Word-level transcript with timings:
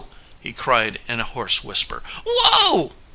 he 0.39 0.51
cried 0.51 0.99
in 1.07 1.19
a 1.19 1.23
hoarse 1.23 1.63
whisper. 1.63 2.01
"Whoa!" 2.25 2.91